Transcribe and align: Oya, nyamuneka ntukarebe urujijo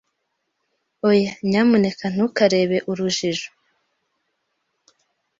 Oya, 1.09 1.31
nyamuneka 1.51 2.05
ntukarebe 2.13 2.77
urujijo 2.91 3.49